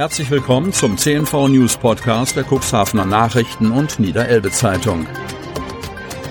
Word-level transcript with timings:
Herzlich 0.00 0.30
willkommen 0.30 0.72
zum 0.72 0.96
CNV 0.96 1.48
News 1.48 1.76
Podcast 1.76 2.34
der 2.34 2.46
Cuxhavener 2.50 3.04
Nachrichten 3.04 3.70
und 3.70 4.00
Niederelbe 4.00 4.50
Zeitung. 4.50 5.06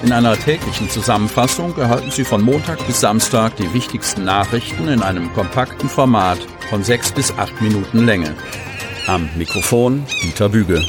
In 0.01 0.11
einer 0.11 0.35
täglichen 0.35 0.89
Zusammenfassung 0.89 1.77
erhalten 1.77 2.09
Sie 2.09 2.23
von 2.23 2.41
Montag 2.41 2.83
bis 2.87 3.01
Samstag 3.01 3.57
die 3.57 3.71
wichtigsten 3.71 4.23
Nachrichten 4.23 4.87
in 4.87 5.03
einem 5.03 5.31
kompakten 5.33 5.87
Format 5.87 6.39
von 6.71 6.83
sechs 6.83 7.11
bis 7.11 7.31
acht 7.37 7.61
Minuten 7.61 8.07
Länge. 8.07 8.33
Am 9.05 9.29
Mikrofon 9.37 10.03
Dieter 10.23 10.49
Büge. 10.49 10.83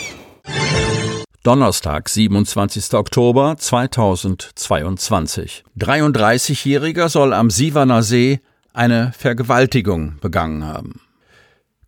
Donnerstag, 1.42 2.08
27. 2.08 2.94
Oktober 2.94 3.56
2022. 3.58 5.64
33-Jähriger 5.78 7.10
soll 7.10 7.34
am 7.34 7.50
Sieverner 7.50 8.02
See 8.02 8.40
eine 8.72 9.12
Vergewaltigung 9.12 10.16
begangen 10.22 10.64
haben. 10.64 11.02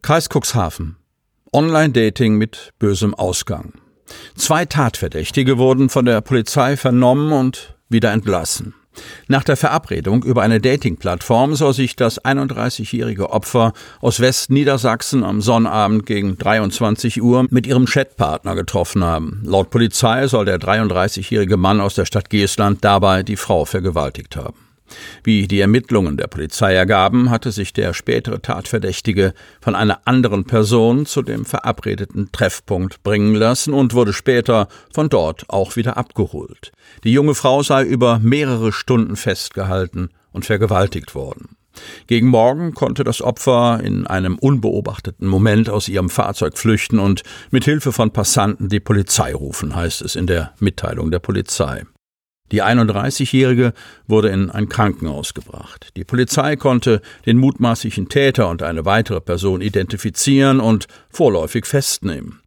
Kreis 0.02 0.28
Cuxhaven. 0.28 0.96
Online-Dating 1.52 2.34
mit 2.34 2.72
bösem 2.80 3.14
Ausgang. 3.14 3.74
Zwei 4.34 4.64
Tatverdächtige 4.64 5.58
wurden 5.58 5.90
von 5.90 6.04
der 6.04 6.20
Polizei 6.22 6.76
vernommen 6.76 7.30
und 7.30 7.76
wieder 7.88 8.10
entlassen. 8.10 8.74
Nach 9.28 9.44
der 9.44 9.56
Verabredung 9.56 10.24
über 10.24 10.42
eine 10.42 10.60
Dating-Plattform 10.60 11.54
soll 11.54 11.72
sich 11.72 11.94
das 11.94 12.20
31-jährige 12.20 13.30
Opfer 13.30 13.74
aus 14.00 14.18
Westniedersachsen 14.18 15.22
am 15.22 15.40
Sonnabend 15.40 16.04
gegen 16.04 16.36
23 16.36 17.22
Uhr 17.22 17.46
mit 17.50 17.68
ihrem 17.68 17.86
Chatpartner 17.86 18.56
getroffen 18.56 19.04
haben. 19.04 19.42
Laut 19.44 19.70
Polizei 19.70 20.26
soll 20.26 20.46
der 20.46 20.58
33-jährige 20.58 21.56
Mann 21.56 21.80
aus 21.80 21.94
der 21.94 22.06
Stadt 22.06 22.28
Geestland 22.28 22.84
dabei 22.84 23.22
die 23.22 23.36
Frau 23.36 23.64
vergewaltigt 23.64 24.34
haben. 24.34 24.71
Wie 25.24 25.46
die 25.46 25.60
Ermittlungen 25.60 26.16
der 26.16 26.26
Polizei 26.26 26.74
ergaben, 26.74 27.30
hatte 27.30 27.52
sich 27.52 27.72
der 27.72 27.94
spätere 27.94 28.42
Tatverdächtige 28.42 29.34
von 29.60 29.74
einer 29.74 30.00
anderen 30.04 30.44
Person 30.44 31.06
zu 31.06 31.22
dem 31.22 31.44
verabredeten 31.44 32.30
Treffpunkt 32.32 33.02
bringen 33.02 33.34
lassen 33.34 33.74
und 33.74 33.94
wurde 33.94 34.12
später 34.12 34.68
von 34.92 35.08
dort 35.08 35.48
auch 35.48 35.76
wieder 35.76 35.96
abgeholt. 35.96 36.72
Die 37.04 37.12
junge 37.12 37.34
Frau 37.34 37.62
sei 37.62 37.84
über 37.84 38.18
mehrere 38.18 38.72
Stunden 38.72 39.16
festgehalten 39.16 40.10
und 40.32 40.44
vergewaltigt 40.44 41.14
worden. 41.14 41.56
Gegen 42.06 42.28
Morgen 42.28 42.74
konnte 42.74 43.04
das 43.04 43.22
Opfer 43.22 43.80
in 43.82 44.06
einem 44.06 44.38
unbeobachteten 44.38 45.26
Moment 45.26 45.70
aus 45.70 45.88
ihrem 45.88 46.10
Fahrzeug 46.10 46.58
flüchten 46.58 46.98
und 46.98 47.22
mit 47.50 47.64
Hilfe 47.64 47.92
von 47.92 48.10
Passanten 48.10 48.68
die 48.68 48.80
Polizei 48.80 49.34
rufen, 49.34 49.74
heißt 49.74 50.02
es 50.02 50.16
in 50.16 50.26
der 50.26 50.52
Mitteilung 50.58 51.10
der 51.10 51.20
Polizei. 51.20 51.84
Die 52.52 52.62
31-Jährige 52.62 53.72
wurde 54.06 54.28
in 54.28 54.50
ein 54.50 54.68
Krankenhaus 54.68 55.32
gebracht. 55.32 55.88
Die 55.96 56.04
Polizei 56.04 56.56
konnte 56.56 57.00
den 57.24 57.38
mutmaßlichen 57.38 58.08
Täter 58.08 58.48
und 58.50 58.62
eine 58.62 58.84
weitere 58.84 59.22
Person 59.22 59.62
identifizieren 59.62 60.60
und 60.60 60.86
vorläufig 61.10 61.66
festnehmen. 61.66 62.42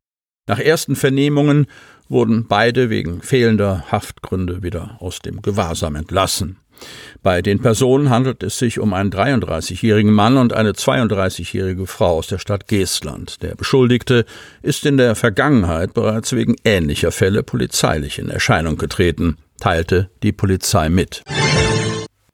Nach 0.48 0.60
ersten 0.60 0.96
Vernehmungen 0.96 1.66
wurden 2.08 2.46
beide 2.48 2.92
wegen 2.92 3.24
fehlender 3.24 3.86
Haftgründe 3.92 4.62
wieder 4.62 4.98
aus 5.00 5.20
dem 5.20 5.42
Gewahrsam 5.42 5.96
entlassen. 5.96 6.58
Bei 7.24 7.42
den 7.42 7.62
Personen 7.62 8.12
handelt 8.12 8.44
es 8.44 8.60
sich 8.60 8.80
um 8.80 8.94
einen 8.94 9.10
33-jährigen 9.10 10.12
Mann 10.12 10.38
und 10.38 10.54
eine 10.54 10.74
32-jährige 10.74 11.88
Frau 11.88 12.18
aus 12.18 12.28
der 12.28 12.38
Stadt 12.38 12.68
Geestland. 12.68 13.42
Der 13.42 13.56
Beschuldigte 13.56 14.26
ist 14.62 14.86
in 14.86 14.98
der 14.98 15.16
Vergangenheit 15.16 15.94
bereits 15.94 16.34
wegen 16.34 16.58
ähnlicher 16.64 17.12
Fälle 17.12 17.42
polizeilich 17.42 18.20
in 18.20 18.30
Erscheinung 18.30 18.78
getreten 18.78 19.38
teilte 19.60 20.10
die 20.24 20.32
Polizei 20.32 20.90
mit. 20.90 21.24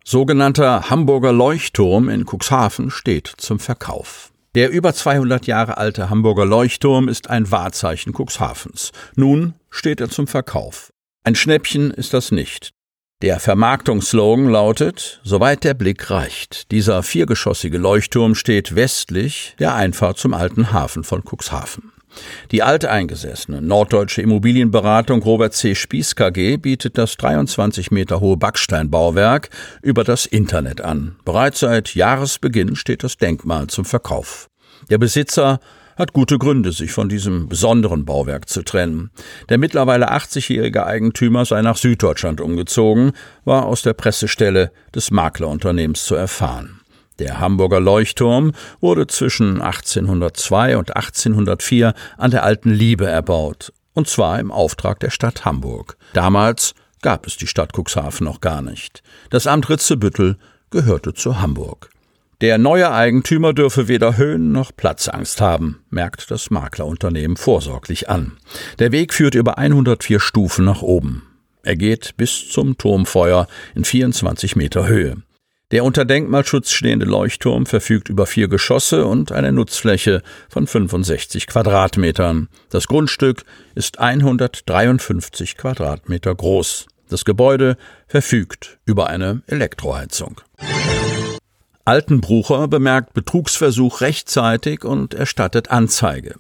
Sogenannter 0.04 0.90
Hamburger 0.90 1.32
Leuchtturm 1.32 2.10
in 2.10 2.26
Cuxhaven 2.26 2.90
steht 2.90 3.32
zum 3.38 3.60
Verkauf. 3.60 4.32
Der 4.56 4.70
über 4.70 4.94
200 4.94 5.48
Jahre 5.48 5.78
alte 5.78 6.10
Hamburger 6.10 6.46
Leuchtturm 6.46 7.08
ist 7.08 7.30
ein 7.30 7.52
Wahrzeichen 7.52 8.14
Cuxhavens. 8.14 8.92
Nun 9.16 9.54
steht 9.70 10.02
er 10.02 10.10
zum 10.10 10.28
Verkauf. 10.28 10.92
Ein 11.24 11.36
Schnäppchen 11.36 11.92
ist 11.92 12.14
das 12.14 12.32
nicht. 12.32 12.72
Der 13.22 13.40
Vermarktungsslogan 13.40 14.50
lautet, 14.50 15.22
soweit 15.24 15.64
der 15.64 15.76
Blick 15.76 16.10
reicht. 16.10 16.72
Dieser 16.72 17.04
viergeschossige 17.04 17.78
Leuchtturm 17.78 18.34
steht 18.34 18.76
westlich 18.76 19.56
der 19.60 19.76
Einfahrt 19.76 20.18
zum 20.18 20.34
alten 20.34 20.74
Hafen 20.74 21.04
von 21.04 21.24
Cuxhaven. 21.24 21.92
Die 22.52 22.64
alteingesessene 22.64 23.62
norddeutsche 23.62 24.22
Immobilienberatung 24.22 25.22
Robert 25.24 25.54
C. 25.54 25.76
Spieß 25.76 26.16
KG 26.16 26.58
bietet 26.58 26.98
das 26.98 27.18
23 27.18 27.92
Meter 27.92 28.20
hohe 28.20 28.38
Backsteinbauwerk 28.38 29.50
über 29.82 30.04
das 30.04 30.26
Internet 30.26 30.82
an. 30.82 31.16
Bereits 31.26 31.60
seit 31.60 31.96
Jahresbeginn 31.96 32.76
steht 32.76 33.04
das 33.04 33.18
Denkmal 33.18 33.68
zum 33.68 33.86
Verkauf. 33.86 34.50
Der 34.90 34.98
Besitzer 34.98 35.60
hat 35.96 36.14
gute 36.14 36.38
Gründe, 36.38 36.72
sich 36.72 36.92
von 36.92 37.10
diesem 37.10 37.48
besonderen 37.48 38.06
Bauwerk 38.06 38.50
zu 38.50 38.64
trennen. 38.64 39.12
Der 39.50 39.58
mittlerweile 39.58 40.12
80-jährige 40.12 40.86
Eigentümer 40.86 41.46
sei 41.46 41.62
nach 41.62 41.78
Süddeutschland 41.78 42.42
umgezogen, 42.42 43.12
war 43.46 43.66
aus 43.66 43.84
der 43.84 43.94
Pressestelle 43.94 44.72
des 44.96 45.12
Maklerunternehmens 45.12 46.06
zu 46.06 46.16
erfahren. 46.16 46.81
Der 47.22 47.40
Hamburger 47.40 47.80
Leuchtturm 47.80 48.52
wurde 48.80 49.06
zwischen 49.06 49.62
1802 49.62 50.76
und 50.76 50.96
1804 50.96 51.94
an 52.18 52.32
der 52.32 52.44
Alten 52.44 52.72
Liebe 52.72 53.06
erbaut, 53.06 53.72
und 53.94 54.08
zwar 54.08 54.40
im 54.40 54.52
Auftrag 54.52 55.00
der 55.02 55.12
Stadt 55.12 55.46
Hamburg. 55.46 55.98
Damals 56.14 56.74
gab 57.04 57.28
es 57.28 57.38
die 57.38 57.46
Stadt 57.46 57.74
Cuxhaven 57.78 58.26
noch 58.26 58.42
gar 58.42 58.64
nicht. 58.64 59.04
Das 59.30 59.46
Amt 59.46 59.70
Ritzebüttel 59.70 60.38
gehörte 60.72 61.14
zu 61.14 61.40
Hamburg. 61.40 61.92
Der 62.42 62.58
neue 62.58 62.92
Eigentümer 62.92 63.54
dürfe 63.54 63.88
weder 63.88 64.18
Höhen 64.18 64.52
noch 64.52 64.76
Platzangst 64.76 65.42
haben, 65.42 65.84
merkt 65.92 66.32
das 66.32 66.50
Maklerunternehmen 66.50 67.38
vorsorglich 67.38 68.10
an. 68.10 68.32
Der 68.80 68.92
Weg 68.92 69.14
führt 69.14 69.36
über 69.36 69.60
104 69.60 70.20
Stufen 70.20 70.66
nach 70.66 70.82
oben. 70.82 71.22
Er 71.62 71.76
geht 71.76 72.18
bis 72.18 72.50
zum 72.50 72.80
Turmfeuer 72.80 73.46
in 73.76 73.86
24 73.86 74.56
Meter 74.56 74.88
Höhe. 74.88 75.18
Der 75.72 75.86
unter 75.86 76.04
Denkmalschutz 76.04 76.72
stehende 76.72 77.06
Leuchtturm 77.06 77.66
verfügt 77.66 78.10
über 78.10 78.26
vier 78.26 78.50
Geschosse 78.50 79.06
und 79.06 79.32
eine 79.32 79.54
Nutzfläche 79.54 80.22
von 80.50 80.68
65 80.68 81.48
Quadratmetern. 81.48 82.50
Das 82.70 82.88
Grundstück 82.88 83.46
ist 83.74 84.00
153 84.00 85.56
Quadratmeter 85.56 86.36
groß. 86.36 86.88
Das 87.10 87.24
Gebäude 87.24 87.78
verfügt 88.08 88.80
über 88.86 89.08
eine 89.08 89.44
Elektroheizung. 89.48 90.42
Altenbrucher 91.86 92.68
bemerkt 92.68 93.14
Betrugsversuch 93.14 94.02
rechtzeitig 94.02 94.84
und 94.84 95.14
erstattet 95.14 95.72
Anzeige. 95.72 96.36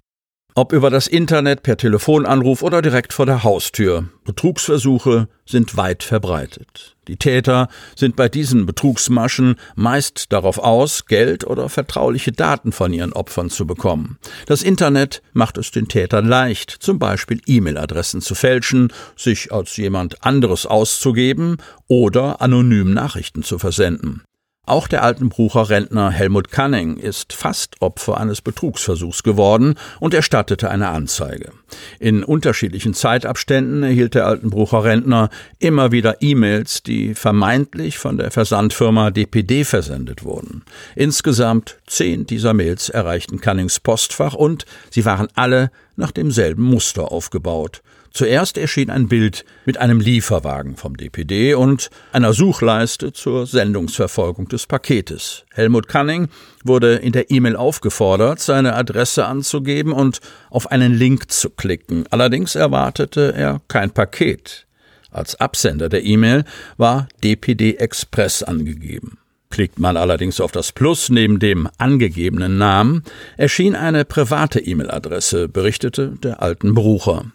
Ob 0.53 0.73
über 0.73 0.89
das 0.89 1.07
Internet, 1.07 1.63
per 1.63 1.77
Telefonanruf 1.77 2.61
oder 2.61 2.81
direkt 2.81 3.13
vor 3.13 3.25
der 3.25 3.43
Haustür. 3.43 4.09
Betrugsversuche 4.25 5.29
sind 5.45 5.77
weit 5.77 6.03
verbreitet. 6.03 6.97
Die 7.07 7.15
Täter 7.15 7.69
sind 7.95 8.17
bei 8.17 8.27
diesen 8.27 8.65
Betrugsmaschen 8.65 9.55
meist 9.75 10.33
darauf 10.33 10.57
aus, 10.57 11.05
Geld 11.05 11.47
oder 11.47 11.69
vertrauliche 11.69 12.33
Daten 12.33 12.73
von 12.73 12.91
ihren 12.91 13.13
Opfern 13.13 13.49
zu 13.49 13.65
bekommen. 13.65 14.17
Das 14.45 14.61
Internet 14.61 15.21
macht 15.31 15.57
es 15.57 15.71
den 15.71 15.87
Tätern 15.87 16.27
leicht, 16.27 16.69
zum 16.69 16.99
Beispiel 16.99 17.41
E-Mail-Adressen 17.45 18.19
zu 18.19 18.35
fälschen, 18.35 18.91
sich 19.15 19.53
als 19.53 19.77
jemand 19.77 20.25
anderes 20.25 20.65
auszugeben 20.65 21.57
oder 21.87 22.41
anonym 22.41 22.93
Nachrichten 22.93 23.43
zu 23.43 23.57
versenden. 23.57 24.23
Auch 24.67 24.87
der 24.87 25.03
Altenbrucher 25.03 25.71
Rentner 25.71 26.11
Helmut 26.11 26.51
Canning 26.51 26.97
ist 26.97 27.33
fast 27.33 27.81
Opfer 27.81 28.19
eines 28.19 28.41
Betrugsversuchs 28.41 29.23
geworden 29.23 29.73
und 29.99 30.13
erstattete 30.13 30.69
eine 30.69 30.89
Anzeige. 30.89 31.51
In 31.99 32.23
unterschiedlichen 32.23 32.93
Zeitabständen 32.93 33.81
erhielt 33.81 34.13
der 34.13 34.27
Altenbrucher 34.27 34.83
Rentner 34.83 35.31
immer 35.57 35.91
wieder 35.91 36.21
E-Mails, 36.21 36.83
die 36.83 37.15
vermeintlich 37.15 37.97
von 37.97 38.17
der 38.17 38.29
Versandfirma 38.29 39.09
DPD 39.09 39.63
versendet 39.63 40.23
wurden. 40.23 40.63
Insgesamt 40.95 41.79
zehn 41.87 42.27
dieser 42.27 42.53
Mails 42.53 42.89
erreichten 42.89 43.41
Cannings 43.41 43.79
Postfach 43.79 44.35
und 44.35 44.65
sie 44.91 45.05
waren 45.05 45.27
alle 45.33 45.71
nach 45.95 46.11
demselben 46.11 46.63
Muster 46.63 47.11
aufgebaut. 47.11 47.81
Zuerst 48.13 48.57
erschien 48.57 48.89
ein 48.89 49.07
Bild 49.07 49.45
mit 49.65 49.77
einem 49.77 50.01
Lieferwagen 50.01 50.75
vom 50.75 50.97
DPD 50.97 51.53
und 51.53 51.89
einer 52.11 52.33
Suchleiste 52.33 53.13
zur 53.13 53.45
Sendungsverfolgung 53.45 54.49
des 54.49 54.67
Paketes. 54.67 55.45
Helmut 55.53 55.87
Canning 55.87 56.27
wurde 56.65 56.95
in 56.95 57.13
der 57.13 57.31
E-Mail 57.31 57.55
aufgefordert, 57.55 58.41
seine 58.41 58.75
Adresse 58.75 59.25
anzugeben 59.25 59.93
und 59.93 60.19
auf 60.49 60.71
einen 60.71 60.93
Link 60.93 61.31
zu 61.31 61.49
klicken. 61.49 62.03
Allerdings 62.09 62.55
erwartete 62.55 63.33
er 63.33 63.61
kein 63.69 63.91
Paket. 63.91 64.67
Als 65.09 65.39
Absender 65.39 65.87
der 65.87 66.03
E-Mail 66.03 66.43
war 66.77 67.07
DPD 67.23 67.75
Express 67.75 68.43
angegeben. 68.43 69.17
Klickt 69.49 69.79
man 69.79 69.97
allerdings 69.97 70.39
auf 70.39 70.53
das 70.53 70.71
Plus 70.71 71.09
neben 71.09 71.39
dem 71.39 71.69
angegebenen 71.77 72.57
Namen, 72.57 73.03
erschien 73.35 73.75
eine 73.75 74.05
private 74.05 74.59
E-Mail-Adresse, 74.59 75.49
berichtete 75.49 76.13
der 76.23 76.41
alten 76.41 76.73
Brucher. 76.73 77.25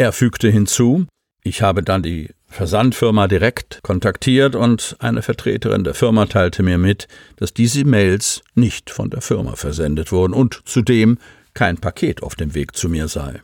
Er 0.00 0.12
fügte 0.12 0.48
hinzu, 0.48 1.06
ich 1.42 1.60
habe 1.60 1.82
dann 1.82 2.02
die 2.02 2.30
Versandfirma 2.48 3.28
direkt 3.28 3.80
kontaktiert 3.82 4.56
und 4.56 4.96
eine 4.98 5.20
Vertreterin 5.20 5.84
der 5.84 5.92
Firma 5.92 6.24
teilte 6.24 6.62
mir 6.62 6.78
mit, 6.78 7.06
dass 7.36 7.52
diese 7.52 7.84
Mails 7.84 8.40
nicht 8.54 8.88
von 8.88 9.10
der 9.10 9.20
Firma 9.20 9.56
versendet 9.56 10.10
wurden 10.10 10.32
und 10.32 10.62
zudem 10.64 11.18
kein 11.52 11.76
Paket 11.76 12.22
auf 12.22 12.34
dem 12.34 12.54
Weg 12.54 12.76
zu 12.76 12.88
mir 12.88 13.08
sei. 13.08 13.42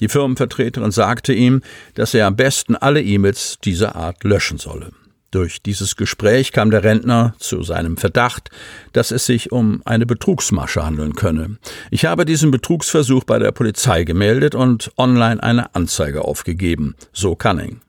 Die 0.00 0.10
Firmenvertreterin 0.10 0.90
sagte 0.90 1.32
ihm, 1.32 1.62
dass 1.94 2.12
er 2.12 2.26
am 2.26 2.36
besten 2.36 2.76
alle 2.76 3.00
E-Mails 3.00 3.56
dieser 3.64 3.96
Art 3.96 4.22
löschen 4.22 4.58
solle. 4.58 4.90
Durch 5.32 5.62
dieses 5.62 5.94
Gespräch 5.94 6.50
kam 6.50 6.72
der 6.72 6.82
Rentner 6.82 7.34
zu 7.38 7.62
seinem 7.62 7.96
Verdacht, 7.96 8.50
dass 8.92 9.12
es 9.12 9.26
sich 9.26 9.52
um 9.52 9.80
eine 9.84 10.04
Betrugsmasche 10.04 10.84
handeln 10.84 11.14
könne. 11.14 11.58
Ich 11.92 12.04
habe 12.04 12.24
diesen 12.24 12.50
Betrugsversuch 12.50 13.22
bei 13.22 13.38
der 13.38 13.52
Polizei 13.52 14.02
gemeldet 14.02 14.56
und 14.56 14.90
online 14.96 15.40
eine 15.40 15.72
Anzeige 15.76 16.24
aufgegeben, 16.24 16.96
so 17.12 17.36
Cunning. 17.36 17.80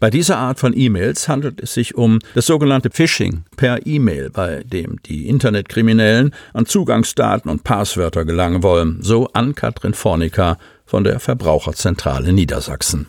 Bei 0.00 0.08
dieser 0.08 0.38
Art 0.38 0.60
von 0.60 0.74
E-Mails 0.74 1.28
handelt 1.28 1.60
es 1.60 1.74
sich 1.74 1.94
um 1.94 2.20
das 2.34 2.46
sogenannte 2.46 2.88
Phishing 2.90 3.44
per 3.56 3.86
E-Mail, 3.86 4.30
bei 4.30 4.62
dem 4.64 4.96
die 5.02 5.28
Internetkriminellen 5.28 6.34
an 6.54 6.64
Zugangsdaten 6.64 7.50
und 7.50 7.64
Passwörter 7.64 8.24
gelangen 8.24 8.62
wollen, 8.62 9.02
so 9.02 9.28
an 9.34 9.54
Katrin 9.54 9.92
Fornica 9.92 10.56
von 10.86 11.04
der 11.04 11.20
Verbraucherzentrale 11.20 12.32
Niedersachsen. 12.32 13.08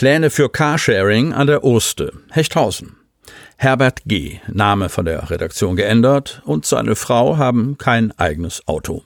Pläne 0.00 0.30
für 0.30 0.48
Carsharing 0.48 1.34
an 1.34 1.46
der 1.46 1.62
Oste, 1.62 2.14
Hechthausen. 2.30 2.96
Herbert 3.58 4.00
G., 4.06 4.40
Name 4.50 4.88
von 4.88 5.04
der 5.04 5.28
Redaktion 5.28 5.76
geändert, 5.76 6.40
und 6.46 6.64
seine 6.64 6.96
Frau 6.96 7.36
haben 7.36 7.76
kein 7.76 8.10
eigenes 8.18 8.66
Auto. 8.66 9.04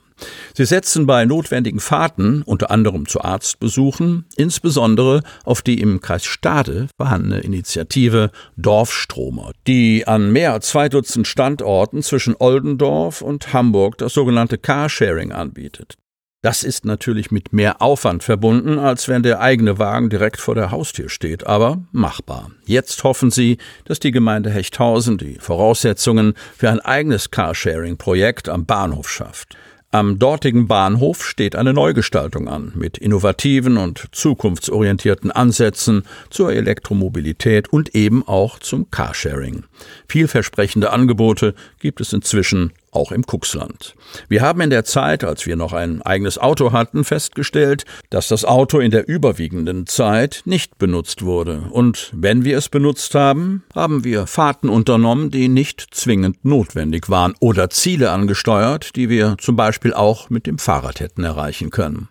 Sie 0.53 0.63
setzen 0.63 1.05
bei 1.05 1.25
notwendigen 1.25 1.81
Fahrten, 1.81 2.43
unter 2.43 2.71
anderem 2.71 3.09
zu 3.09 3.19
Arztbesuchen, 3.19 4.23
insbesondere 4.37 5.21
auf 5.43 5.61
die 5.61 5.81
im 5.81 5.99
Kreis 5.99 6.23
Stade 6.23 6.87
vorhandene 6.95 7.41
Initiative 7.41 8.31
Dorfstromer, 8.55 9.51
die 9.67 10.07
an 10.07 10.31
mehr 10.31 10.53
als 10.53 10.69
zwei 10.69 10.87
Dutzend 10.87 11.27
Standorten 11.27 12.03
zwischen 12.03 12.37
Oldendorf 12.39 13.21
und 13.21 13.51
Hamburg 13.51 13.97
das 13.97 14.13
sogenannte 14.13 14.57
Carsharing 14.57 15.33
anbietet. 15.33 15.97
Das 16.45 16.63
ist 16.63 16.85
natürlich 16.85 17.31
mit 17.31 17.53
mehr 17.53 17.81
Aufwand 17.81 18.23
verbunden, 18.23 18.77
als 18.77 19.07
wenn 19.07 19.23
der 19.23 19.39
eigene 19.41 19.79
Wagen 19.79 20.11
direkt 20.11 20.39
vor 20.39 20.53
der 20.53 20.69
Haustür 20.69 21.09
steht, 21.09 21.47
aber 21.47 21.81
machbar. 21.91 22.51
Jetzt 22.67 23.03
hoffen 23.03 23.31
sie, 23.31 23.57
dass 23.85 23.99
die 23.99 24.11
Gemeinde 24.11 24.51
Hechthausen 24.51 25.17
die 25.17 25.39
Voraussetzungen 25.39 26.35
für 26.55 26.69
ein 26.69 26.81
eigenes 26.81 27.31
Carsharing-Projekt 27.31 28.47
am 28.47 28.67
Bahnhof 28.67 29.09
schafft. 29.09 29.57
Am 29.89 30.19
dortigen 30.19 30.67
Bahnhof 30.67 31.25
steht 31.25 31.55
eine 31.55 31.73
Neugestaltung 31.73 32.47
an, 32.47 32.73
mit 32.75 32.99
innovativen 32.99 33.77
und 33.77 34.07
zukunftsorientierten 34.11 35.31
Ansätzen 35.31 36.03
zur 36.29 36.53
Elektromobilität 36.53 37.69
und 37.69 37.95
eben 37.95 38.21
auch 38.27 38.59
zum 38.59 38.91
Carsharing. 38.91 39.63
Vielversprechende 40.07 40.91
Angebote 40.91 41.55
gibt 41.79 42.01
es 42.01 42.13
inzwischen 42.13 42.71
auch 42.95 43.11
im 43.11 43.25
Kuxland. 43.25 43.95
Wir 44.29 44.41
haben 44.41 44.61
in 44.61 44.69
der 44.69 44.85
Zeit, 44.85 45.23
als 45.23 45.45
wir 45.45 45.55
noch 45.55 45.73
ein 45.73 46.01
eigenes 46.01 46.37
Auto 46.37 46.71
hatten, 46.71 47.03
festgestellt, 47.03 47.85
dass 48.09 48.27
das 48.27 48.45
Auto 48.45 48.79
in 48.79 48.91
der 48.91 49.07
überwiegenden 49.07 49.87
Zeit 49.87 50.41
nicht 50.45 50.77
benutzt 50.77 51.23
wurde. 51.23 51.63
Und 51.71 52.11
wenn 52.13 52.45
wir 52.45 52.57
es 52.57 52.69
benutzt 52.69 53.15
haben, 53.15 53.63
haben 53.73 54.03
wir 54.03 54.27
Fahrten 54.27 54.69
unternommen, 54.69 55.31
die 55.31 55.47
nicht 55.47 55.87
zwingend 55.91 56.45
notwendig 56.45 57.09
waren 57.09 57.33
oder 57.39 57.69
Ziele 57.69 58.11
angesteuert, 58.11 58.95
die 58.95 59.09
wir 59.09 59.35
zum 59.39 59.55
Beispiel 59.55 59.93
auch 59.93 60.29
mit 60.29 60.47
dem 60.47 60.57
Fahrrad 60.57 60.99
hätten 60.99 61.23
erreichen 61.23 61.69
können. 61.69 62.09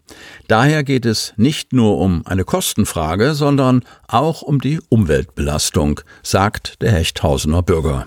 Daher 0.48 0.84
geht 0.84 1.06
es 1.06 1.32
nicht 1.36 1.72
nur 1.72 1.98
um 1.98 2.22
eine 2.26 2.44
Kostenfrage, 2.44 3.34
sondern 3.34 3.82
auch 4.08 4.42
um 4.42 4.60
die 4.60 4.80
Umweltbelastung, 4.88 6.00
sagt 6.22 6.82
der 6.82 6.92
Hechthausener 6.92 7.62
Bürger. 7.62 8.06